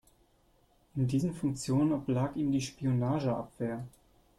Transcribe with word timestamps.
In 0.95 1.07
diesen 1.07 1.31
Funktionen 1.35 1.93
oblag 1.93 2.35
ihm 2.35 2.51
die 2.51 2.59
Spionageabwehr. 2.61 3.85